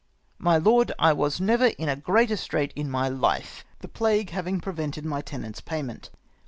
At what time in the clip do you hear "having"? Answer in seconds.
4.31-4.59